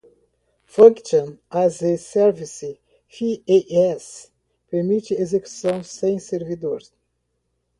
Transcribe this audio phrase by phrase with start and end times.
[0.65, 2.63] Function as a Service
[3.07, 4.31] (FaaS)
[4.67, 6.81] permite execução sem servidor.